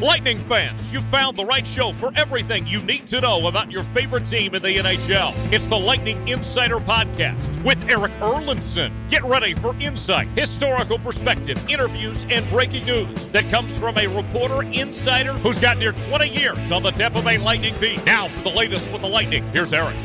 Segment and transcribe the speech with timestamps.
[0.00, 3.82] Lightning fans, you found the right show for everything you need to know about your
[3.82, 5.34] favorite team in the NHL.
[5.52, 8.94] It's the Lightning Insider Podcast with Erik Erlendsson.
[9.10, 14.62] Get ready for insight, historical perspective, interviews, and breaking news that comes from a reporter
[14.62, 18.02] insider who's got near 20 years on the Tampa Bay Lightning beat.
[18.06, 19.98] Now for the latest with the Lightning, here's Eric.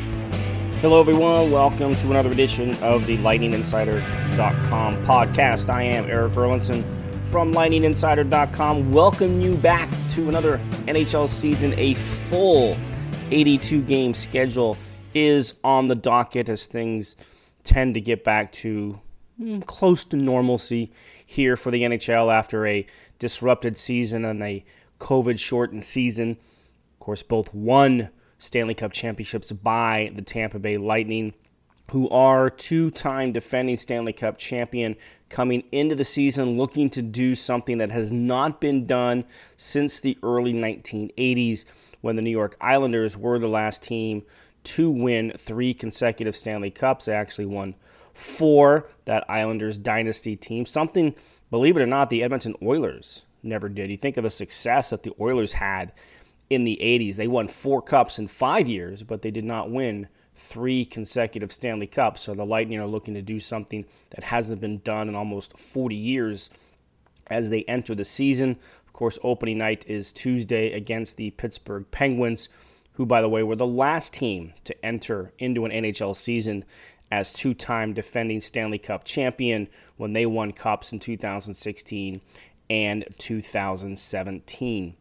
[0.82, 1.50] Hello, everyone.
[1.50, 5.70] Welcome to another edition of the LightningInsider.com podcast.
[5.70, 6.84] I am Erik Erlendsson
[7.30, 8.92] from lightninginsider.com.
[8.92, 11.74] Welcome you back to another NHL season.
[11.76, 12.76] A full
[13.30, 14.78] 82 game schedule
[15.12, 17.16] is on the docket as things
[17.64, 19.00] tend to get back to
[19.40, 20.92] mm, close to normalcy
[21.24, 22.86] here for the NHL after a
[23.18, 24.64] disrupted season and a
[25.00, 26.30] COVID shortened season.
[26.94, 31.34] Of course, both won Stanley Cup championships by the Tampa Bay Lightning
[31.90, 34.96] who are two time defending Stanley Cup champion,
[35.28, 39.24] coming into the season looking to do something that has not been done
[39.56, 41.64] since the early 1980s
[42.00, 44.22] when the New York Islanders were the last team
[44.64, 47.04] to win three consecutive Stanley Cups.
[47.04, 47.74] They actually won
[48.14, 50.66] four, that Islanders dynasty team.
[50.66, 51.14] Something,
[51.50, 53.90] believe it or not, the Edmonton Oilers never did.
[53.90, 55.92] You think of the success that the Oilers had
[56.48, 57.16] in the 80s.
[57.16, 61.86] They won four cups in five years, but they did not win three consecutive Stanley
[61.86, 62.22] Cups.
[62.22, 65.96] So the Lightning are looking to do something that hasn't been done in almost 40
[65.96, 66.50] years
[67.28, 68.58] as they enter the season.
[68.86, 72.48] Of course, opening night is Tuesday against the Pittsburgh Penguins,
[72.94, 76.64] who, by the way, were the last team to enter into an NHL season
[77.10, 82.20] as two time defending Stanley Cup champion when they won cups in 2016
[82.68, 84.96] and 2017.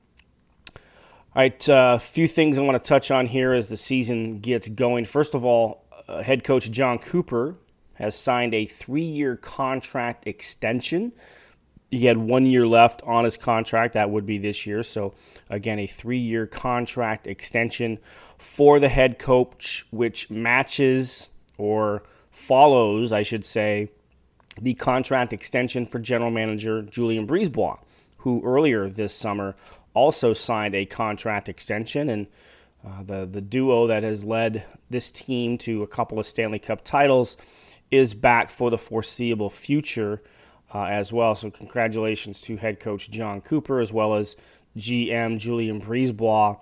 [1.35, 4.39] All right, a uh, few things I want to touch on here as the season
[4.39, 5.03] gets going.
[5.03, 7.57] First of all, uh, head coach Jon Cooper
[7.95, 11.11] has signed a three year contract extension.
[11.91, 13.95] He had one year left on his contract.
[13.95, 14.81] That would be this year.
[14.81, 15.13] So,
[15.49, 17.99] again, a three year contract extension
[18.37, 23.89] for the head coach, which matches or follows, I should say,
[24.61, 27.77] the contract extension for general manager Julien BriseBois,
[28.19, 29.53] who earlier this summer
[29.95, 32.27] also signed a contract extension, and
[32.85, 36.83] uh, the the duo that has led this team to a couple of Stanley Cup
[36.83, 37.37] titles
[37.89, 40.21] is back for the foreseeable future
[40.73, 41.35] uh, as well.
[41.35, 44.35] So congratulations to head coach Jon Cooper as well as
[44.77, 46.59] GM Julien BriseBois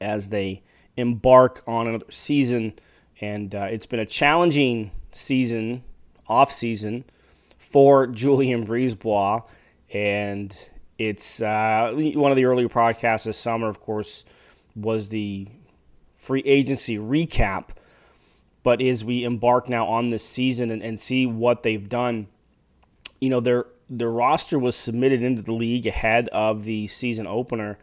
[0.00, 0.62] as they
[0.96, 2.74] embark on another season.
[3.20, 5.82] And uh, it's been a challenging season,
[6.26, 7.04] off season
[7.58, 9.44] for Julien BriseBois,
[9.92, 10.70] and
[11.02, 14.24] it's uh, one of the earlier podcasts this summer, of course,
[14.76, 15.48] was the
[16.14, 17.70] free agency recap.
[18.62, 22.28] But as we embark now on this season and, and see what they've done,
[23.20, 27.80] you know, their their roster was submitted into the league ahead of the season opener.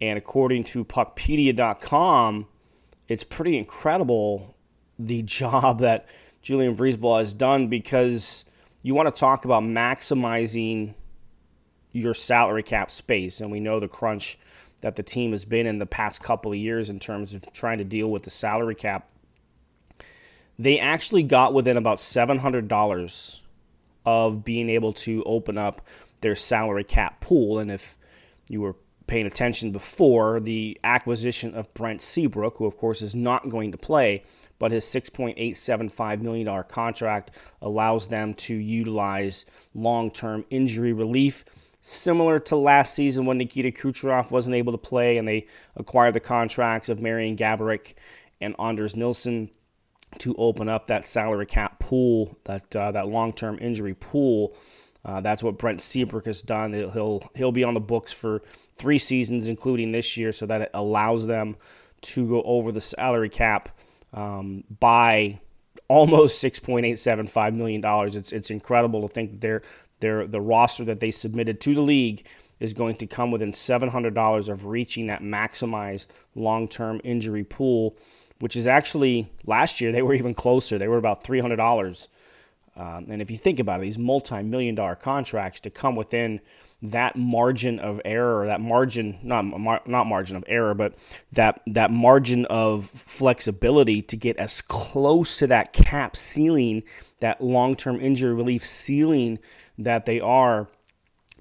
[0.00, 2.46] And according to puckpedia.com,
[3.06, 4.56] it's pretty incredible
[4.98, 6.06] the job that
[6.40, 8.46] Julien BriseBois has done because
[8.82, 10.94] you want to talk about maximizing
[11.92, 13.40] your salary cap space.
[13.40, 14.38] And we know the crunch
[14.80, 17.78] that the team has been in the past couple of years in terms of trying
[17.78, 19.08] to deal with the salary cap.
[20.58, 23.40] They actually got within about $700
[24.04, 25.82] of being able to open up
[26.20, 27.58] their salary cap pool.
[27.58, 27.96] And if
[28.48, 28.76] you were
[29.06, 33.78] paying attention before, the acquisition of Brent Seabrook, who of course is not going to
[33.78, 34.24] play,
[34.58, 41.44] but his $6.875 million contract allows them to utilize long term injury relief
[41.82, 45.46] similar to last season when Nikita Kucherov wasn't able to play and they
[45.76, 47.94] acquired the contracts of Marian Gaborik
[48.40, 49.50] and Anders Nilsson
[50.18, 54.56] to open up that salary cap pool, that uh, that long-term injury pool.
[55.04, 56.72] Uh, that's what Brent Seabrook has done.
[56.72, 58.42] He'll he'll be on the books for
[58.76, 61.56] three seasons, including this year, so that it allows them
[62.02, 63.70] to go over the salary cap
[64.12, 65.40] um, by
[65.92, 68.16] almost six point eight seven five million dollars.
[68.16, 69.62] It's it's incredible to think they're
[70.00, 72.26] their the roster that they submitted to the league
[72.60, 76.06] is going to come within $700 of reaching that maximized
[76.36, 77.96] long-term injury pool,
[78.38, 80.78] which is actually last year they were even closer.
[80.78, 82.08] They were about $300.
[82.76, 86.40] Um, and if you think about it, these multi-million dollar contracts to come within
[86.82, 89.44] that margin of error, that margin not
[89.86, 90.94] not margin of error, but
[91.32, 96.82] that that margin of flexibility to get as close to that cap ceiling,
[97.20, 99.38] that long-term injury relief ceiling
[99.78, 100.68] that they are.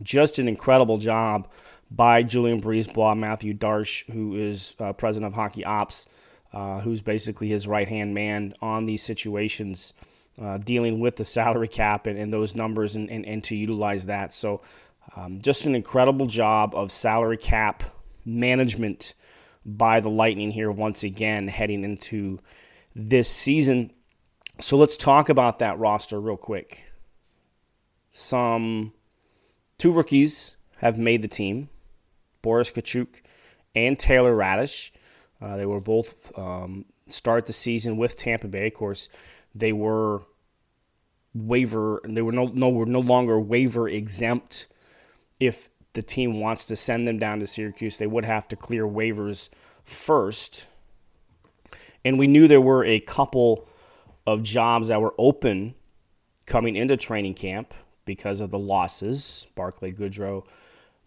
[0.04, 1.48] Just an incredible job
[1.92, 6.08] by Julien BriseBois, Mathieu Darche, who is uh, president of Hockey Ops,
[6.54, 9.94] uh, who's basically his right hand man on these situations,
[10.42, 14.06] uh, dealing with the salary cap and, and those numbers and, and, and, to utilize
[14.06, 14.34] that.
[14.34, 14.62] So,
[15.16, 17.84] um, just an incredible job of salary cap
[18.26, 19.14] management
[19.66, 22.40] by the Lightning here once again heading into
[22.96, 23.92] this season.
[24.60, 26.86] So, let's talk about that roster real quick.
[28.12, 28.94] Some
[29.78, 31.70] two rookies have made the team.
[32.42, 33.22] Boris Katchouk
[33.76, 34.92] and Taylor Raddysh.
[35.42, 38.68] Uh, they were both um, start the season with Tampa Bay.
[38.68, 39.10] Of course,
[39.56, 40.24] they were
[41.34, 42.02] waiver.
[42.04, 44.68] They were no no were no longer waiver exempt.
[45.42, 48.86] If the team wants to send them down to Syracuse, they would have to clear
[48.86, 49.50] waivers
[49.84, 50.68] first.
[52.06, 53.68] And we knew there were a couple
[54.28, 55.74] of jobs that were open
[56.46, 57.74] coming into training camp
[58.06, 59.48] because of the losses.
[59.56, 60.46] Barclay Goodrow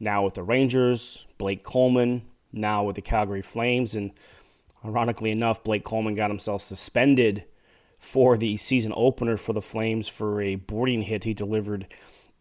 [0.00, 2.22] now with the Rangers, Blake Coleman
[2.52, 4.10] now with the Calgary Flames, and
[4.84, 7.44] ironically enough, Blake Coleman got himself suspended
[8.00, 11.86] for the season opener for the Flames for a boarding hit he delivered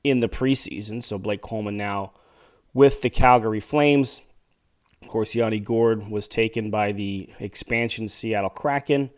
[0.04, 1.02] in the preseason.
[1.02, 2.14] So Blake Coleman now
[2.74, 4.22] with the Calgary Flames.
[5.02, 9.10] Of course, Yanni Gourde was taken by the expansion Seattle Kraken.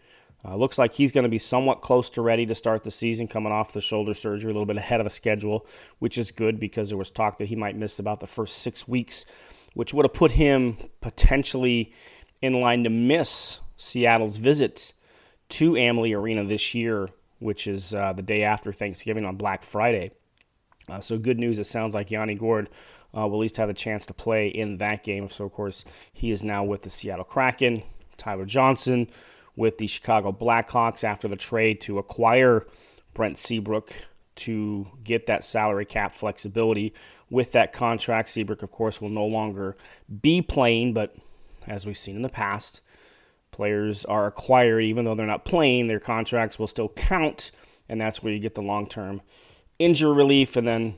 [0.44, 3.28] Uh, looks like he's going to be somewhat close to ready to start the season,
[3.28, 5.66] coming off the shoulder surgery, a little bit ahead of a schedule,
[5.98, 8.88] which is good because there was talk that he might miss about the first six
[8.88, 9.26] weeks,
[9.74, 11.92] which would have put him potentially
[12.42, 14.94] in line to miss Seattle's visit
[15.50, 17.10] to Amalie Arena this year,
[17.40, 20.12] which is uh, the day after Thanksgiving on Black Friday.
[20.90, 21.60] Uh, so good news.
[21.60, 22.70] It sounds like Yanni Gourde
[23.16, 25.30] uh, will at least have a chance to play in that game.
[25.30, 27.84] So of course he is now with the Seattle Kraken.
[28.18, 29.08] Tyler Johnson
[29.56, 32.66] with the Chicago Blackhawks after the trade to acquire
[33.14, 33.94] Brent Seabrook
[34.36, 36.94] to get that salary cap flexibility.
[37.30, 39.76] With that contract, Seabrook, of course, will no longer
[40.22, 41.16] be playing, but
[41.68, 42.82] as we've seen in the past,
[43.52, 47.52] players are acquired even though they're not playing, their contracts will still count,
[47.88, 49.22] and that's where you get the long term
[49.80, 50.56] injury relief.
[50.56, 50.98] And then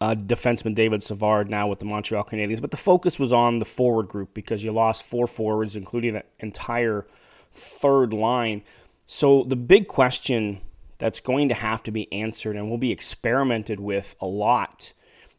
[0.00, 2.60] uh, defenseman David Savard now with the Montreal Canadiens.
[2.60, 6.24] But the focus was on the forward group because you lost four forwards, including the
[6.38, 7.06] entire
[7.52, 8.62] third line.
[9.06, 10.60] So the big question
[10.98, 14.92] that's going to have to be answered and will be experimented with a lot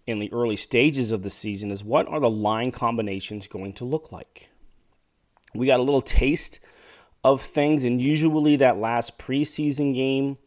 [0.08, 3.86] in the early stages of the season is what are the line combinations going to
[3.86, 4.50] look like?
[5.54, 6.60] We got a little taste
[7.24, 10.38] of things, and usually that last preseason game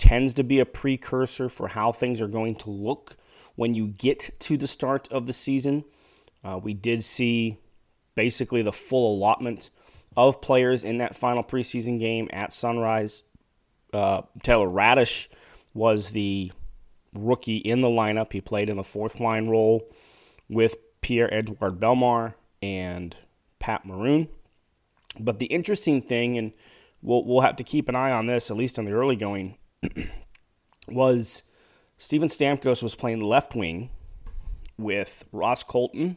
[0.00, 3.16] tends to be a precursor for how things are going to look
[3.54, 5.84] when you get to the start of the season.
[6.42, 7.58] Uh, we did see
[8.14, 9.68] basically the full allotment
[10.16, 13.24] of players in that final preseason game at Sunrise.
[13.92, 15.28] Uh, Taylor Raddysh
[15.74, 16.50] was the
[17.12, 18.32] rookie in the lineup.
[18.32, 19.86] He played in the fourth line role
[20.48, 23.14] with Pierre Edouard Bellemare and
[23.58, 24.28] Pat Maroon.
[25.18, 26.52] But the interesting thing, and
[27.02, 29.58] we'll, we'll have to keep an eye on this, at least on the early going,
[30.88, 31.42] was
[31.98, 33.90] Steven Stamkos was playing left wing
[34.78, 36.16] with Ross Colton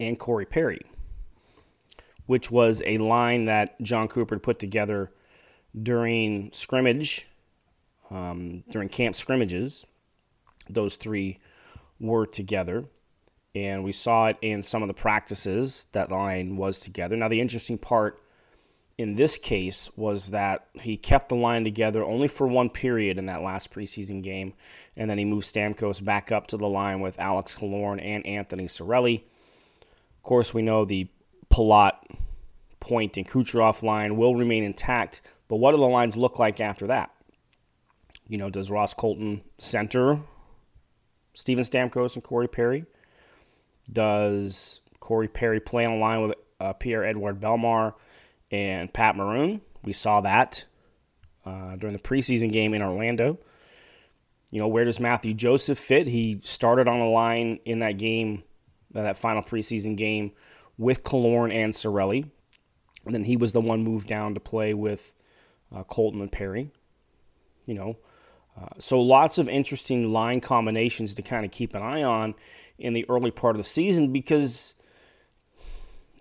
[0.00, 0.80] and Corey Perry
[2.26, 5.12] which was a line that Jon Cooper put together
[5.80, 7.28] during scrimmage,
[8.10, 9.86] um, during camp scrimmages.
[10.68, 11.38] Those three
[12.00, 12.84] were together.
[13.54, 15.86] And we saw it in some of the practices.
[15.92, 17.16] That line was together.
[17.16, 18.20] Now, the interesting part
[18.96, 23.26] in this case was that he kept the line together only for one period in
[23.26, 24.54] that last preseason game,
[24.96, 28.66] and then he moved Stamkos back up to the line with Alex Killorn and Anthony
[28.66, 29.22] Cirelli.
[29.82, 31.08] Of course, we know the
[31.50, 31.92] Palat,
[32.80, 36.86] Point, and Kucherov line will remain intact, but what do the lines look like after
[36.86, 37.10] that?
[38.28, 40.20] You know, does Ross Colton center
[41.34, 42.84] Steven Stamkos and Corey Perry?
[43.92, 47.94] Does Corey Perry play on line with uh, Pierre Edouard Bellemare
[48.54, 49.60] and Pat Maroon?
[49.82, 50.64] We saw that
[51.44, 53.38] uh, during the preseason game in Orlando.
[54.50, 56.06] You know, where does Mathieu Joseph fit?
[56.06, 58.44] He started on a line in that game,
[58.92, 60.32] that final preseason game
[60.78, 62.30] with Killorn and Cirelli.
[63.04, 65.12] And then he was the one moved down to play with
[65.74, 66.70] uh, Colton and Perry.
[67.66, 67.96] You know,
[68.60, 72.34] uh, so lots of interesting line combinations to kind of keep an eye on
[72.78, 74.74] in the early part of the season because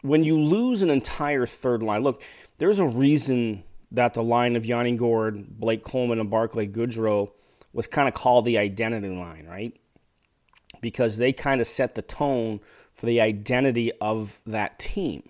[0.04, 2.22] when you lose an entire third line, look,
[2.60, 7.32] there's a reason that the line of Yanni Gourde, Blake Coleman, and Barclay Goodrow
[7.74, 9.76] was kind of called the identity line, right?
[10.84, 12.60] because they kind of set the tone
[12.94, 15.28] for the identity of that team.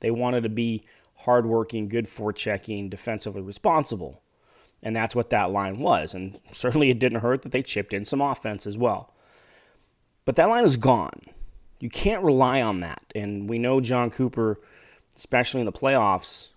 [0.00, 0.84] They wanted to be
[1.18, 4.20] hardworking, good forechecking, defensively responsible.
[4.82, 6.12] And that's what that line was.
[6.12, 9.14] And certainly it didn't hurt that they chipped in some offense as well.
[10.24, 11.20] But that line is gone.
[11.82, 13.02] You can't rely on that.
[13.12, 14.60] And we know Jon Cooper,
[15.16, 16.50] especially in the playoffs,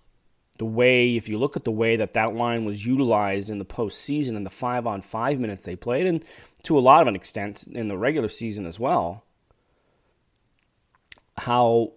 [0.58, 3.64] the way, if you look at the way that that line was utilized in the
[3.64, 6.24] postseason and the five on five minutes they played, and
[6.62, 9.24] to a lot of an extent in the regular season as well,
[11.38, 11.94] how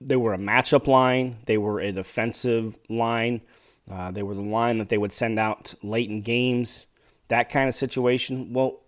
[0.00, 3.42] they were a matchup line, they were a defensive line,
[3.88, 6.88] uh, they were the line that they would send out late in games,
[7.28, 8.52] that kind of situation.
[8.52, 8.80] Well,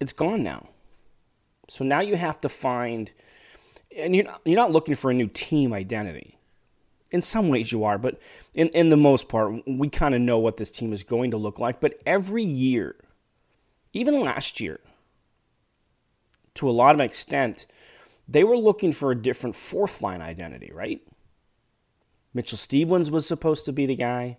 [0.00, 0.70] it's gone now.
[1.68, 3.10] So now you have to find,
[3.96, 6.38] and you're not, you're not looking for a new team identity.
[7.10, 8.20] In some ways you are, but
[8.54, 11.36] in, in the most part, we kind of know what this team is going to
[11.36, 11.80] look like.
[11.80, 12.96] But every year,
[13.92, 14.80] even last year,
[16.54, 17.66] to a lot of extent,
[18.26, 21.02] they were looking for a different fourth line identity, right?
[22.32, 24.38] Mitchell Stevens was supposed to be the guy,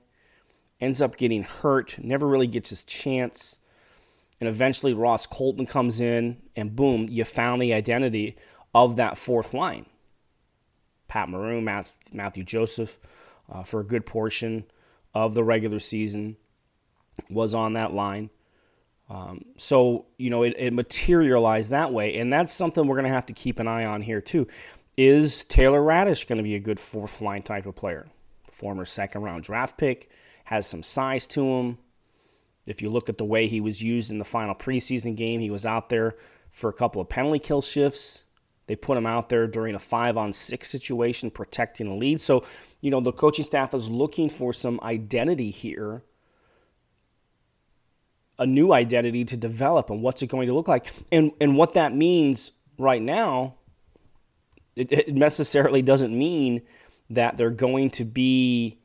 [0.82, 3.58] ends up getting hurt, never really gets his chance.
[4.39, 8.36] And eventually Ross Colton comes in, and boom, you found the identity
[8.74, 9.86] of that fourth line.
[11.08, 11.63] Pat Maroon,
[12.12, 12.98] Mathieu Joseph,
[13.50, 14.65] uh, for a good portion
[15.13, 16.36] of the regular season,
[17.30, 18.30] was on that line.
[19.10, 22.18] Um, so, you know, it, it materialized that way.
[22.18, 24.48] And that's something we're going to have to keep an eye on here, too.
[24.98, 28.08] Is Taylor Raddysh going to be a good fourth line type of player?
[28.51, 30.10] Former second round draft pick,
[30.46, 31.77] has some size to him.
[32.68, 35.50] If you look at the way he was used in the final preseason game, he
[35.50, 36.16] was out there
[36.50, 38.24] for a couple of penalty kill shifts.
[38.68, 42.20] They put him out there during a five on six situation, protecting a lead.
[42.20, 42.44] So,
[42.82, 46.04] you know, the coaching staff is looking for some identity here,
[48.40, 50.92] a new identity to develop, and what's it going to look like.
[51.12, 53.56] And, and what that means right now,
[54.76, 56.64] it, it necessarily doesn't mean
[57.12, 58.80] that they're going to be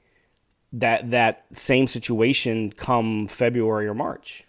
[0.72, 4.44] that that same situation come February or March.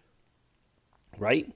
[1.17, 1.51] Right?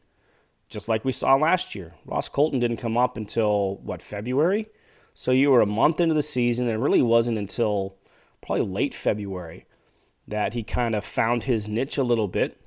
[0.70, 1.94] Just like we saw last year.
[2.06, 4.68] Ross Colton didn't come up until what, February?
[5.14, 7.96] So you were a month into the season, and it really wasn't until
[8.42, 9.66] probably late February
[10.28, 12.60] that he kind of found his niche a little bit.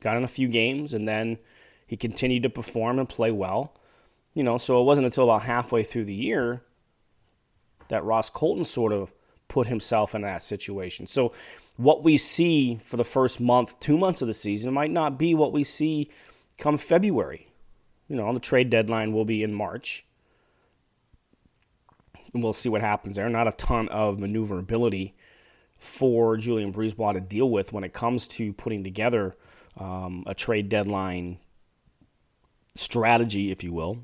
[0.00, 1.38] Got in a few games and then
[1.86, 3.74] he continued to perform and play well.
[4.34, 6.62] You know, so it wasn't until about halfway through the year
[7.88, 9.12] that Ross Colton sort of
[9.48, 11.06] put himself in that situation.
[11.06, 11.32] So,
[11.76, 15.34] what we see for the first month, two months of the season might not be
[15.34, 16.10] what we see
[16.58, 17.48] come February.
[18.08, 20.06] You know, on the trade deadline will be in March.
[22.32, 23.28] And we'll see what happens there.
[23.28, 25.14] Not a ton of maneuverability
[25.78, 29.36] for Julien BriseBois to deal with when it comes to putting together
[29.76, 31.38] um, a trade deadline
[32.74, 33.98] strategy, if you will.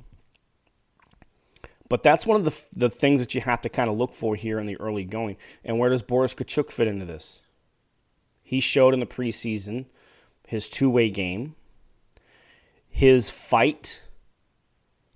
[1.92, 4.34] But that's one of the, the things that you have to kind of look for
[4.34, 5.36] here in the early going.
[5.62, 7.42] And where does Boris Katchouk fit into this?
[8.42, 9.84] He showed in the preseason
[10.48, 11.54] his two way game,
[12.88, 14.04] his fight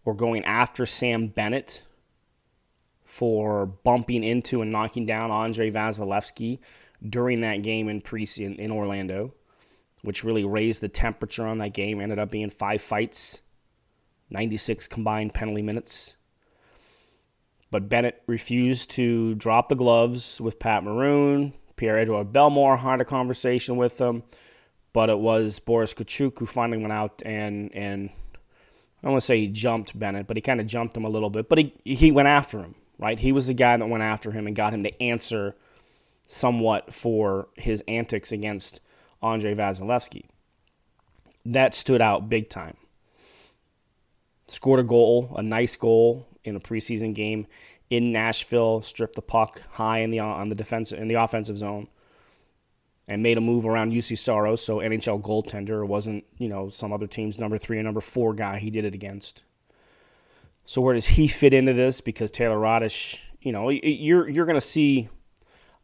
[0.05, 1.83] or going after Sam Bennett
[3.05, 6.59] for bumping into and knocking down Andrei Vasilevskiy
[7.09, 9.33] during that game in preseason in Orlando,
[10.03, 12.03] which really raised the temperature on that game.
[12.03, 13.41] Ended up being five fights,
[14.29, 16.19] 96 combined penalty minutes.
[17.71, 21.53] But Bennett refused to drop the gloves with Pat Maroon.
[21.77, 24.23] Pierre Edouard Bellemare had a conversation with them,
[24.93, 28.11] but it was Boris Katchouk who finally went out and and
[28.99, 31.11] I don't want to say he jumped Bennett, but he kind of jumped him a
[31.11, 31.49] little bit.
[31.49, 33.19] But he he went after him, right?
[33.19, 35.55] He was the guy that went after him and got him to answer
[36.27, 38.81] somewhat for his antics against
[39.23, 40.25] Andrei Vasilevskiy.
[41.45, 42.77] That stood out big time.
[44.49, 47.47] Scored a goal, a nice goal in a preseason game
[47.91, 51.89] in Nashville, stripped the puck high in the on the defense in the offensive zone,
[53.07, 54.65] and made a move around Juuse Saros.
[54.65, 58.59] So NHL goaltender wasn't you know some other team's number three or number four guy.
[58.59, 59.45] He did it against.
[60.65, 62.01] So where does he fit into this?
[62.01, 65.09] Because Taylor Raddysh, you know, you're you're going to see.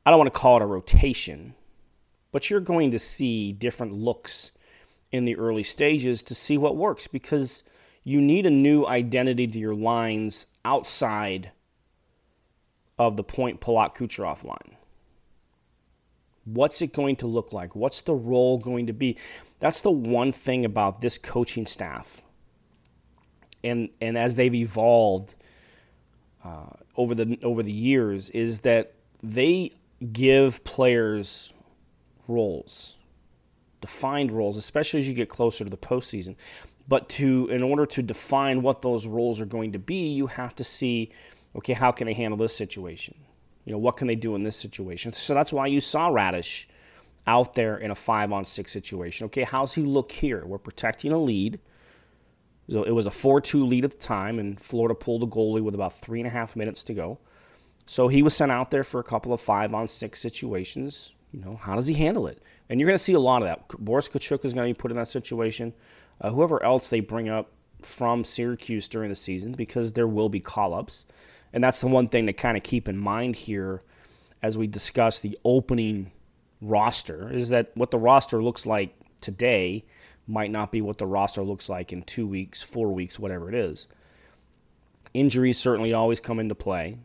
[0.04, 1.54] I don't want to call it a rotation,
[2.33, 4.50] but you're going to see different looks
[5.12, 7.62] in the early stages to see what works because
[8.02, 11.52] you need a new identity to your lines outside
[12.99, 14.76] of the Point Palat Kucherov line.
[16.45, 17.76] What's it going to look like?
[17.76, 19.16] What's the role going to be?
[19.61, 22.23] That's the one thing about this coaching staff.
[23.62, 25.37] And and as they've evolved
[26.45, 29.71] uh, over the over the years, is that they
[30.12, 31.52] give players
[32.26, 32.97] roles,
[33.81, 36.35] defined roles, especially as you get closer to the postseason.
[36.89, 40.55] But to in order to define what those roles are going to be, you have
[40.57, 41.11] to see,
[41.57, 43.15] okay, how can they handle this situation?
[43.65, 45.12] You know, what can they do in this situation?
[45.12, 46.67] So that's why you saw Raddysh
[47.27, 49.27] out there in a five on six situation.
[49.27, 50.45] Okay, how's he look here?
[50.45, 51.61] We're protecting a lead.
[52.69, 55.61] So it was a 4 2 lead at the time, and Florida pulled a goalie
[55.61, 57.19] with about three and a half minutes to go.
[57.87, 61.15] So he was sent out there for a couple of five on six situations.
[61.33, 62.43] You know, how does he handle it?
[62.69, 63.69] And you're going to see a lot of that.
[63.79, 65.73] Boris Katchouk is going to be put in that situation.
[66.21, 67.50] Uh, whoever else they bring up
[67.83, 71.04] from Syracuse during the season, because there will be call ups.
[71.52, 73.83] And that's the one thing to kind of keep in mind here
[74.42, 76.11] as we discuss the opening
[76.61, 79.85] roster is that what the roster looks like today
[80.26, 83.54] might not be what the roster looks like in two weeks, four weeks, whatever it
[83.54, 83.88] is.
[85.12, 86.99] Injuries certainly always come into play.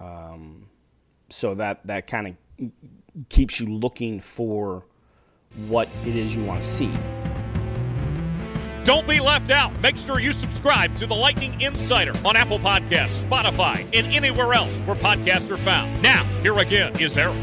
[0.00, 0.68] Um,
[1.28, 2.70] so that, that kind of
[3.28, 4.86] keeps you looking for
[5.66, 6.92] what it is you want to see.
[8.84, 9.78] Don't be left out.
[9.80, 14.74] Make sure you subscribe to the Lightning Insider on Apple Podcasts, Spotify, and anywhere else
[14.80, 16.02] where podcasts are found.
[16.02, 17.40] Now, here again is Eric.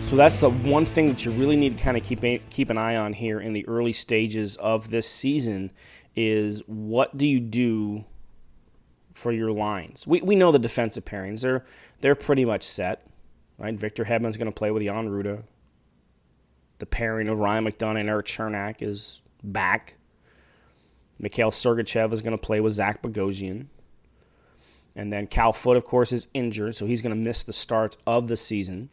[0.00, 2.78] So that's the one thing that you really need to kind of keep keep an
[2.78, 5.72] eye on here in the early stages of this season
[6.14, 8.04] is what do you do
[9.12, 10.06] for your lines?
[10.06, 11.42] We, we know the defensive pairings.
[11.42, 11.64] They're
[12.00, 13.05] they're pretty much set.
[13.58, 13.74] Right?
[13.74, 15.44] Victor Hedman's going to play with Jan Rutta.
[16.78, 19.96] The pairing of Ryan McDonagh and Erik Cernak is back.
[21.18, 23.66] Mikhail Sergachev is going to play with Zach Bogosian.
[24.94, 27.96] And then Cal Foote, of course, is injured, so he's going to miss the start
[28.06, 28.90] of the season.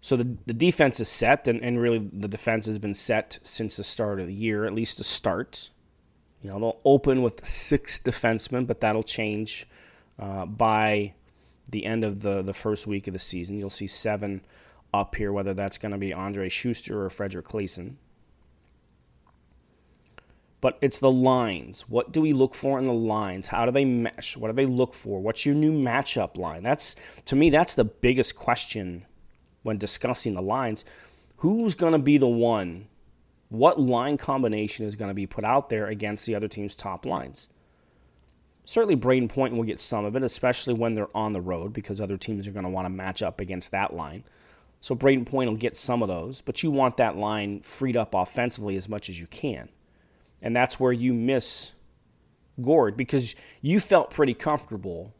[0.00, 3.76] So the, the defense is set, and, and really the defense has been set since
[3.76, 5.70] the start of the year, at least to start.
[6.42, 9.66] You know, they'll open with six defensemen, but that'll change
[10.18, 11.14] uh, by
[11.70, 13.58] the end of the, the first week of the season.
[13.58, 14.42] You'll see seven
[14.92, 17.96] up here, whether that's going to be Andrej Sustr or Fredrik Claesson.
[20.60, 21.82] But it's the lines.
[21.88, 23.48] What do we look for in the lines?
[23.48, 24.36] How do they mesh?
[24.36, 25.20] What do they look for?
[25.20, 26.62] What's your new matchup line?
[26.62, 29.04] That's to me, that's the biggest question
[29.62, 30.84] when discussing the lines.
[31.38, 32.88] Who's going to be the one?
[33.50, 37.04] What line combination is going to be put out there against the other team's top
[37.04, 37.50] lines?
[38.64, 42.00] Certainly, Brayden Point will get some of it, especially when they're on the road, because
[42.00, 44.24] other teams are going to want to match up against that line.
[44.80, 48.14] So Brayden Point will get some of those, but you want that line freed up
[48.14, 49.68] offensively as much as you can.
[50.42, 51.72] And that's where you miss
[52.60, 55.14] Gourde because you felt pretty comfortable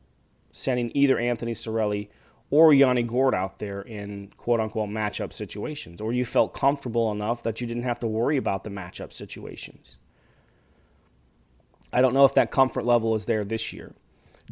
[0.53, 2.09] sending either Anthony Cirelli
[2.51, 7.43] or Yanni Gourde out there in quote unquote matchup situations, or you felt comfortable enough
[7.43, 9.99] that you didn't have to worry about the matchup situations.
[11.95, 13.95] I don't know if that comfort level is there this year.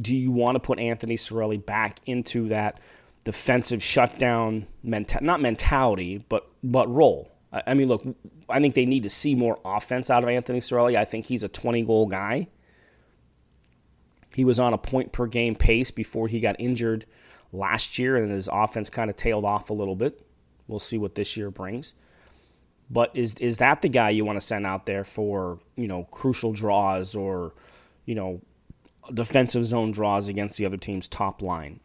[0.00, 2.80] Do you want to put Anthony Cirelli back into that
[3.24, 7.30] defensive shutdown mentality, not mentality, but but role.
[7.52, 8.04] I, I, mean, look,
[8.48, 10.96] I think they need to see more offense out of Anthony Cirelli.
[10.96, 12.48] I think he's a 20 goal guy.
[14.34, 17.04] He was on a point per game pace before he got injured
[17.52, 20.24] last year, and his offense kind of tailed off a little bit.
[20.66, 21.94] We'll see what this year brings.
[22.92, 26.04] But is is that the guy you want to send out there for you know
[26.10, 27.54] crucial draws or
[28.04, 28.42] you know
[29.12, 31.80] defensive zone draws against the other team's top line?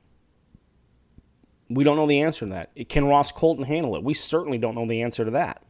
[1.70, 2.90] We don't know the answer to that.
[2.90, 4.04] Can Ross Colton handle it?
[4.04, 5.64] We certainly don't know the answer to that.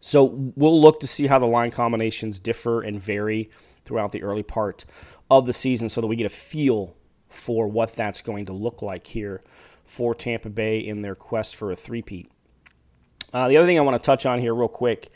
[0.00, 0.24] So
[0.54, 3.50] we'll look to see how the line combinations differ and vary
[3.84, 4.84] throughout the early part
[5.30, 6.94] of the season so that we get a feel
[7.28, 9.42] for what that's going to look like here
[9.84, 12.30] for Tampa Bay in their quest for a three-peat.
[13.32, 15.10] Uh, the other thing I want to touch on here, real quick,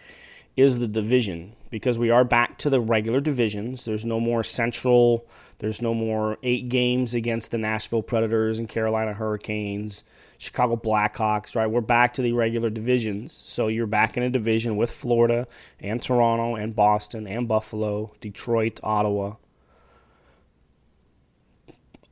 [0.57, 3.85] is the division because we are back to the regular divisions.
[3.85, 5.27] There's no more central
[5.61, 10.05] there's no more eight games against the Nashville Predators and Carolina Hurricanes,
[10.39, 11.67] Chicago Blackhawks, right?
[11.67, 13.35] We're back to the regular divisions.
[13.35, 15.47] So you're back in a division with Florida
[15.79, 19.35] and Toronto and Boston and Buffalo, Detroit, Ottawa.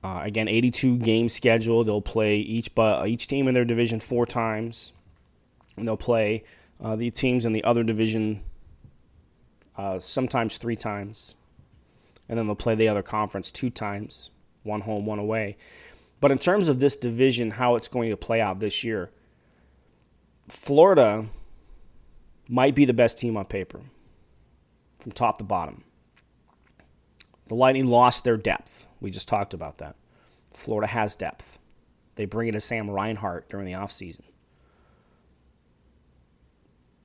[0.04, 1.84] Uh, again, 82 game schedule.
[1.84, 4.92] They'll play each but each team in their division four times,
[5.78, 6.44] and they'll play
[6.82, 8.42] uh, the teams in the other division
[9.76, 11.36] uh, sometimes three times
[12.28, 14.30] and then they'll play the other conference two times,
[14.62, 15.56] one home, one away.
[16.20, 19.10] But in terms of this division, how it's going to play out this year,
[20.48, 21.26] Florida
[22.48, 23.80] might be the best team on paper
[24.98, 25.84] from top to bottom.
[27.46, 28.86] The Lightning lost their depth.
[29.00, 29.96] We just talked about that.
[30.52, 31.58] Florida has depth.
[32.16, 34.22] They bring in a Sam Reinhart during the offseason.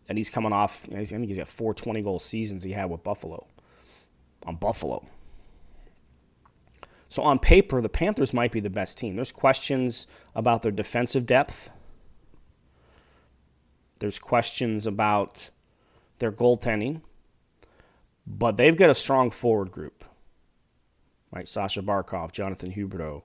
[0.09, 3.03] And he's coming off, I think he's got four 20 goal seasons he had with
[3.03, 3.47] Buffalo
[4.45, 5.05] on Buffalo.
[7.09, 9.15] So on paper, the Panthers might be the best team.
[9.15, 11.69] There's questions about their defensive depth.
[13.99, 15.51] There's questions about
[16.19, 17.01] their goaltending,
[18.25, 20.03] but they've got a strong forward group.
[21.31, 23.23] Right, Sasha Barkov, Jonathan Huberdeau,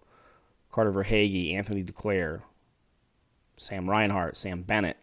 [0.71, 2.43] Carter Verhaeghe, Anthony Duclair,
[3.57, 4.99] Sam Reinhart, Sam Bennett.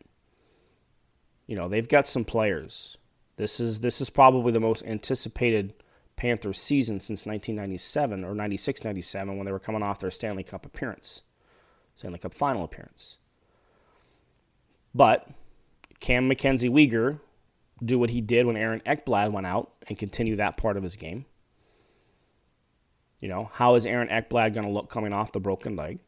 [1.47, 2.97] You know, they've got some players.
[3.37, 5.73] This is this is probably the most anticipated
[6.15, 10.65] Panthers season since 1997 or 96 97 when they were coming off their Stanley Cup
[10.65, 11.23] appearance,
[11.95, 13.17] Stanley Cup final appearance.
[14.93, 15.29] But
[15.99, 17.19] can Mackenzie Weegar
[17.83, 20.95] do what he did when Aaron Ekblad went out and continue that part of his
[20.95, 21.25] game?
[23.19, 25.99] You know, how is Aaron Ekblad going to look coming off the broken leg?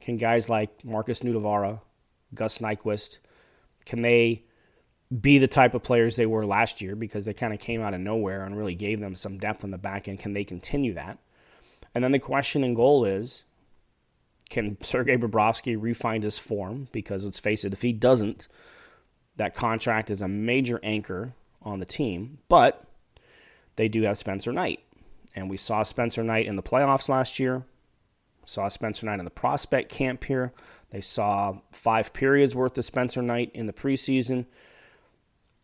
[0.00, 1.80] Can guys like Markus Nutivaara,
[2.34, 3.18] Gus Nyquist,
[3.84, 4.44] can they
[5.20, 7.94] be the type of players they were last year because they kind of came out
[7.94, 10.20] of nowhere and really gave them some depth on the back end?
[10.20, 11.18] Can they continue that?
[11.94, 13.44] And then the question and goal is
[14.50, 16.88] can Sergei Bobrovsky refine his form?
[16.92, 18.48] Because let's face it, if he doesn't,
[19.36, 22.38] that contract is a major anchor on the team.
[22.48, 22.84] But
[23.76, 24.80] they do have Spencer Knight.
[25.34, 27.64] And we saw Spencer Knight in the playoffs last year.
[28.44, 30.52] Saw Spencer Knight in the prospect camp here.
[30.90, 34.46] They saw five periods worth of Spencer Knight in the preseason.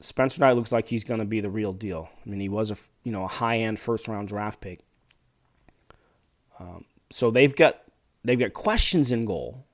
[0.01, 2.11] Spencer Knight looks like he's going to be the real deal.
[2.25, 4.81] I mean, he was a you know a high end first round draft pick.
[6.59, 7.83] Um, so they've got
[8.25, 9.65] they've got questions in goal,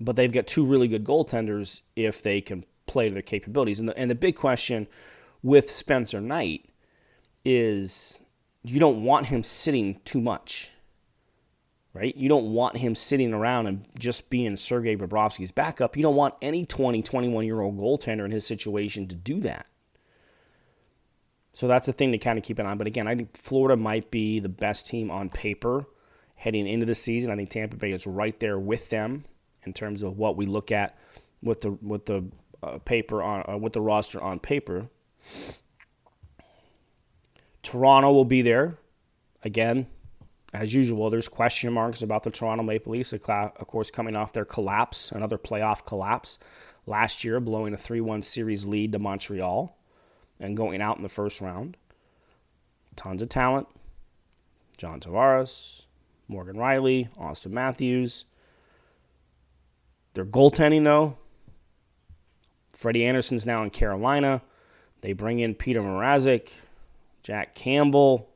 [0.00, 3.80] but they've got two really good goaltenders if they can play to their capabilities.
[3.80, 4.86] And the, and the big question
[5.42, 6.70] with Spencer Knight
[7.44, 8.20] is
[8.62, 10.70] you don't want him sitting too much
[11.94, 12.14] right?
[12.16, 15.96] You don't want him sitting around and just being Sergei Bobrovsky's backup.
[15.96, 19.66] You don't want any 20, 21 year old goaltender in his situation to do that.
[21.52, 22.78] So that's the thing to kind of keep an eye on.
[22.78, 25.86] But again, I think Florida might be the best team on paper
[26.34, 27.30] heading into the season.
[27.30, 29.24] I think Tampa Bay is right there with them
[29.62, 30.98] in terms of what we look at
[31.42, 32.24] with the with the
[32.60, 34.88] uh, paper on uh, with the roster on paper.
[37.62, 38.78] Toronto will be there
[39.44, 39.86] again
[40.54, 43.20] as usual, there's question marks about the Toronto Maple Leafs, of
[43.66, 46.38] course, coming off their collapse, another playoff collapse
[46.86, 49.76] last year, blowing a 3 1 series lead to Montreal
[50.38, 51.76] and going out in the first round.
[52.94, 53.66] Tons of talent.
[54.76, 55.82] John Tavares,
[56.28, 58.24] Morgan Rielly, Auston Matthews.
[60.14, 61.18] Their goaltending, though,
[62.72, 64.40] Freddie Andersen's now in Carolina.
[65.00, 66.50] They bring in Petr Mrazek,
[67.24, 68.30] Jack Campbell.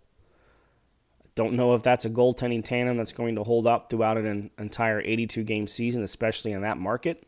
[1.39, 5.01] Don't know if that's a goaltending tandem that's going to hold up throughout an entire
[5.01, 7.23] 82 game season, especially in that market.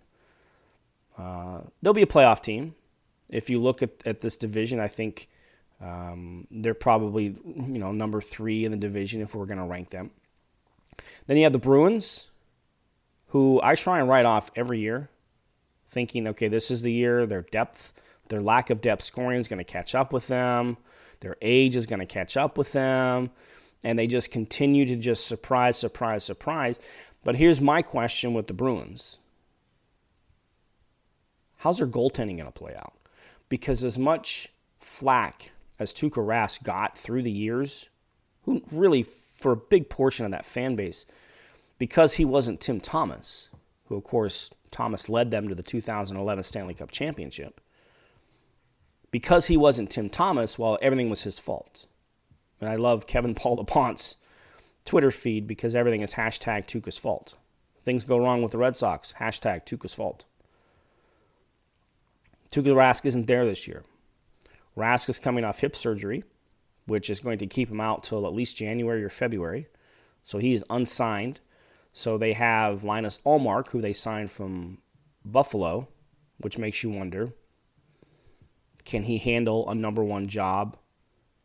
[1.16, 2.74] Uh, they'll be a playoff team.
[3.28, 5.28] If you look at, at this division, I think
[5.80, 9.90] um, they're probably you know number three in the division if we're going to rank
[9.90, 10.10] them.
[11.28, 12.30] Then you have the Bruins,
[13.28, 15.08] who I try and write off every year,
[15.86, 17.26] thinking, okay, this is the year.
[17.26, 17.92] Their depth,
[18.26, 20.78] their lack of depth scoring is going to catch up with them.
[21.20, 23.30] Their age is going to catch up with them
[23.82, 26.78] and they just continue to just surprise, surprise, surprise.
[27.24, 29.18] But here's my question with the Bruins
[31.58, 32.94] How's their goaltending going to play out?
[33.48, 37.88] Because as much flack as Tuukka Rask got through the years,
[38.44, 41.04] who really, for a big portion of that fan base,
[41.78, 43.48] because he wasn't Tim Thomas,
[43.86, 47.60] who, of course, Thomas led them to the 2011 Stanley Cup Championship.
[49.10, 51.86] Because he wasn't Tim Thomas, well, everything was his fault.
[52.60, 54.16] And I love Kevin Paul DuPont's
[54.84, 57.34] Twitter feed because everything is hashtag Tuukka's fault.
[57.82, 60.24] Things go wrong with the Red Sox, hashtag Tuukka's fault.
[62.50, 63.84] Tuukka Rask isn't there this year.
[64.76, 66.24] Rask is coming off hip surgery,
[66.86, 69.68] which is going to keep him out till at least January or February.
[70.24, 71.40] So he is unsigned.
[71.92, 74.78] So they have Linus Ullmark, who they signed from
[75.24, 75.88] Buffalo,
[76.38, 77.32] which makes you wonder
[78.84, 80.76] can he handle a number one job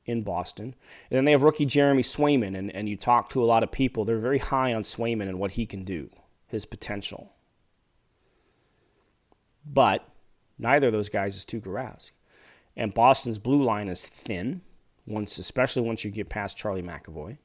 [0.05, 0.75] in Boston.
[1.09, 3.71] And then they have rookie Jeremy Swayman, and, and you talk to a lot of
[3.71, 6.09] people, they're very high on Swayman and what he can do,
[6.47, 7.33] his potential.
[9.65, 10.07] But
[10.59, 12.11] neither of those guys is Tuukka Rask.
[12.77, 14.61] And Boston's blue line is thin,
[15.07, 17.37] once especially once you get past Charlie McAvoy.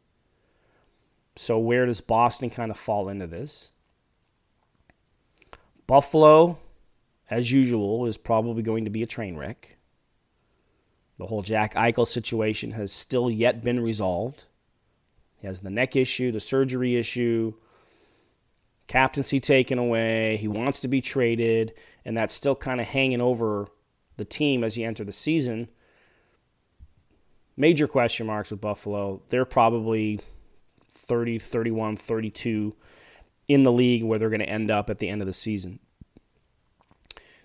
[1.36, 3.70] So where does Boston kind of fall into this?
[5.86, 6.58] Buffalo,
[7.30, 9.76] as usual, is probably going to be a train wreck.
[11.20, 14.46] The whole Jack Eichel situation has still yet been resolved.
[15.36, 17.52] He has the neck issue, the surgery issue,
[18.86, 20.38] captaincy taken away.
[20.38, 21.74] He wants to be traded,
[22.06, 23.68] and that's still kind of hanging over
[24.16, 25.68] the team as you enter the season.
[27.54, 29.20] Major question marks with Buffalo.
[29.28, 30.20] They're probably
[30.88, 32.74] 30, 31, 32
[33.46, 35.80] in the league where they're going to end up at the end of the season.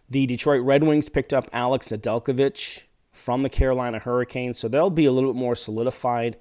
[0.10, 2.86] The Detroit Red Wings picked up Alex Nedeljkovic
[3.16, 6.38] from the Carolina Hurricanes, so they'll be a little bit more solidified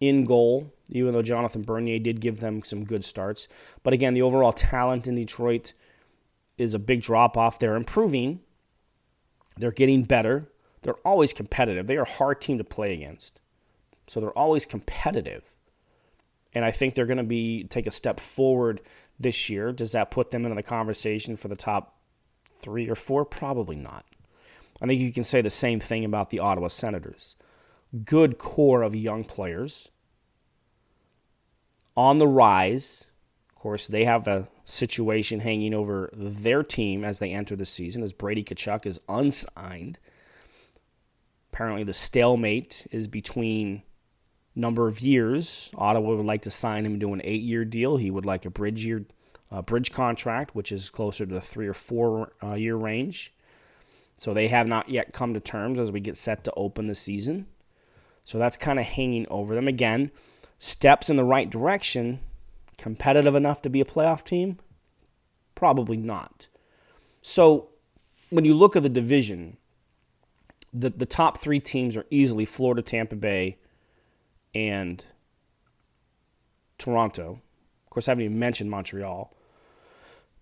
[0.00, 3.48] in goal, even though Jonathan Bernier did give them some good starts.
[3.82, 5.74] But again, the overall talent in Detroit
[6.56, 7.58] is a big drop off.
[7.58, 8.40] They're improving,
[9.56, 10.48] they're getting better.
[10.82, 11.86] They're always competitive.
[11.86, 13.40] They are a hard team to play against.
[14.06, 15.54] So they're always competitive.
[16.54, 18.80] And I think they're going to be take a step forward
[19.18, 19.72] this year.
[19.72, 21.98] Does that put them into the conversation for the top
[22.54, 23.24] three or four?
[23.24, 24.06] Probably not.
[24.80, 27.36] I think you can say the same thing about the Ottawa Senators.
[28.04, 29.90] Good core of young players
[31.96, 33.08] on the rise.
[33.48, 38.02] Of course, they have a situation hanging over their team as they enter the season,
[38.02, 39.98] as Brady Tkachuk is unsigned.
[41.52, 43.82] Apparently, the stalemate is between
[44.54, 45.70] number of years.
[45.74, 47.96] Ottawa would like to sign him to an eight-year deal.
[47.96, 49.04] He would like a bridge year,
[49.50, 53.34] uh, bridge contract, which is closer to the three or four uh, year range.
[54.20, 56.94] So they have not yet come to terms as we get set to open the
[56.94, 57.46] season.
[58.22, 60.10] So that's kind of hanging over them again.
[60.58, 62.20] Steps in the right direction.
[62.76, 64.58] Competitive enough to be a playoff team?
[65.54, 66.48] Probably not.
[67.22, 67.70] So
[68.28, 69.56] when you look at the division,
[70.70, 73.56] the, the top three teams are easily Florida, Tampa Bay,
[74.54, 75.02] and
[76.76, 77.40] Toronto.
[77.86, 79.34] Of course, I haven't even mentioned Montreal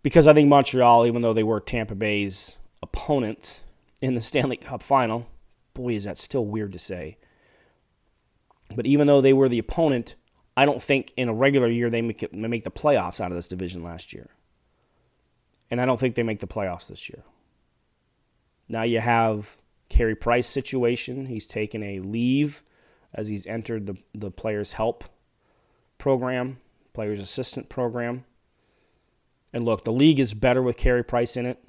[0.02, 3.60] because I think Montreal, even though they were Tampa Bay's opponent
[4.00, 5.28] in the Stanley Cup final,
[5.74, 7.18] boy, is that still weird to say.
[8.74, 10.14] But even though they were the opponent,
[10.56, 13.36] I don't think in a regular year they make, it, make the playoffs out of
[13.36, 14.28] this division last year.
[15.70, 17.22] And I don't think they make the playoffs this year.
[18.68, 19.56] Now you have
[19.88, 21.26] Carey Price situation.
[21.26, 22.62] He's taken a leave
[23.14, 25.04] as he's entered the, the players' help
[25.96, 26.58] program,
[26.92, 28.24] players' assistant program.
[29.52, 31.62] And look, the league is better with Carey Price in it.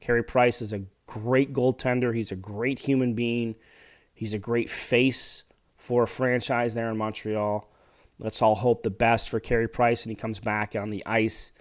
[0.00, 2.14] Carey Price is a great goaltender.
[2.14, 3.56] He's a great human being.
[4.14, 5.42] He's a great face
[5.76, 7.68] for a franchise there in Montreal.
[8.18, 11.52] Let's all hope the best for Carey Price and he comes back on the ice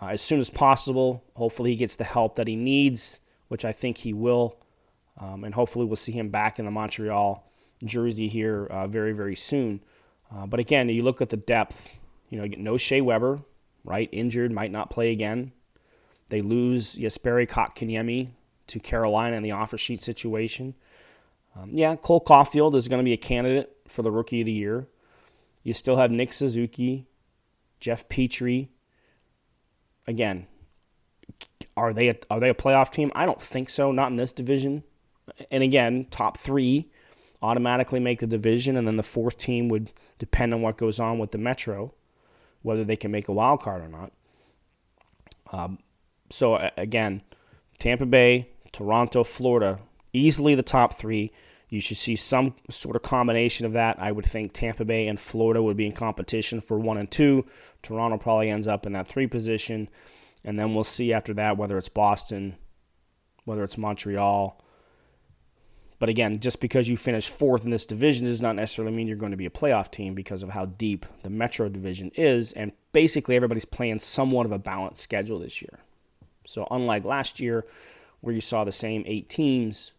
[0.00, 1.22] uh, as soon as possible.
[1.34, 4.56] Hopefully, he gets the help that he needs, which I think he will.
[5.18, 7.44] Um, and hopefully, we'll see him back in the Montreal
[7.84, 9.82] jersey here uh, very, very soon.
[10.34, 11.92] Uh, but again, you look at the depth.
[12.30, 13.40] You know, no Shea Weber,
[13.84, 14.08] right?
[14.12, 15.52] Injured, might not play again.
[16.30, 18.28] They lose Jesperi Kotkaniemi
[18.68, 20.74] to Carolina in the offer sheet situation.
[21.56, 24.52] Um, yeah, Cole Caufield is going to be a candidate for the Rookie of the
[24.52, 24.86] Year.
[25.62, 27.06] You still have Nick Suzuki,
[27.80, 28.68] Jeff Petry.
[30.06, 30.46] Again,
[31.76, 33.10] are they a, are they a playoff team?
[33.14, 33.92] I don't think so.
[33.92, 34.84] Not in this division.
[35.50, 36.90] And again, top three
[37.42, 41.18] automatically make the division, and then the fourth team would depend on what goes on
[41.18, 41.94] with the Metro,
[42.62, 44.12] whether they can make a wild card or not.
[45.52, 45.78] Um,
[46.30, 47.22] so again,
[47.78, 49.78] Tampa Bay, Toronto, Florida,
[50.12, 51.32] easily the top three.
[51.68, 54.00] You should see some sort of combination of that.
[54.00, 57.46] I would think Tampa Bay and Florida would be in competition for one and two.
[57.82, 59.88] Toronto probably ends up in that three position.
[60.44, 62.56] And then we'll see after that whether it's Boston,
[63.44, 64.60] whether it's Montreal,
[66.00, 69.18] but again, just because you finish fourth in this division does not necessarily mean you're
[69.18, 72.52] going to be a playoff team because of how deep the Metro division is.
[72.54, 75.80] And basically, everybody's playing somewhat of a balanced schedule this year.
[76.46, 77.64] So, unlike last year,
[78.20, 79.92] where you saw the same eight teams,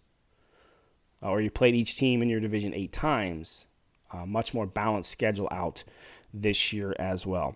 [1.24, 3.66] uh, or you played each team in your division eight times,
[4.12, 5.84] uh, much more balanced schedule out
[6.34, 7.56] this year as well.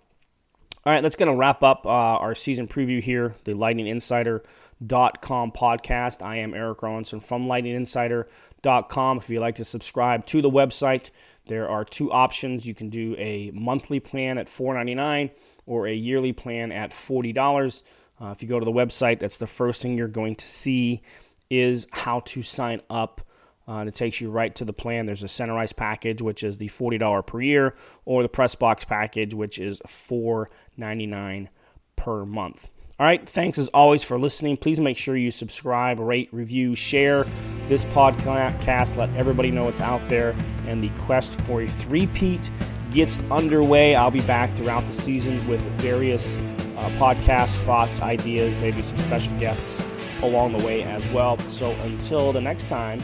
[0.85, 4.43] All right, that's going to wrap up uh, our season preview here, the Lightning Insider
[4.85, 6.21] Dot com podcast.
[6.21, 9.17] I am Erik Erlendsson from lightninginsider.com.
[9.17, 11.11] If you'd like to subscribe to the website,
[11.47, 12.67] there are two options.
[12.67, 15.31] You can do a monthly plan at $4.99
[15.65, 17.83] or a yearly plan at $40.
[18.19, 21.01] Uh, if you go to the website, that's the first thing you're going to see
[21.49, 23.21] is how to sign up.
[23.67, 25.05] Uh, and it takes you right to the plan.
[25.05, 27.75] There's a Center Ice package, which is the $40 per year,
[28.05, 31.47] or the Press Box package, which is $4.99
[31.95, 32.67] per month.
[32.97, 34.55] All right, thanks as always for listening.
[34.55, 37.25] Please make sure you subscribe, rate, review, share
[37.67, 38.95] this podcast.
[38.95, 40.33] Let everybody know it's out there.
[40.65, 42.49] And the quest for a three-peat
[42.91, 43.95] gets underway.
[43.95, 46.37] I'll be back throughout the season with various
[46.77, 49.85] uh, podcast thoughts, ideas, maybe some special guests
[50.21, 51.37] along the way as well.
[51.49, 52.99] So until the next time.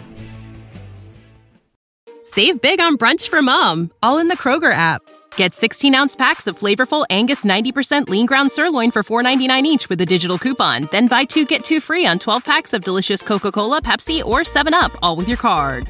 [2.23, 5.01] Save big on brunch for mom, all in the Kroger app.
[5.35, 9.99] Get 16 ounce packs of flavorful Angus 90% lean ground sirloin for $4.99 each with
[10.01, 10.87] a digital coupon.
[10.91, 14.41] Then buy two get two free on 12 packs of delicious Coca Cola, Pepsi, or
[14.41, 15.89] 7UP, all with your card.